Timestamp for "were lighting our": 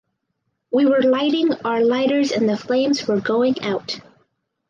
0.87-1.81